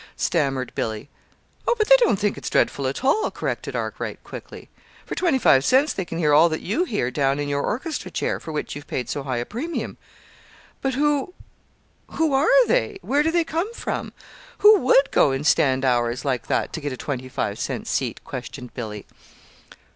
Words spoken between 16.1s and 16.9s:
like that to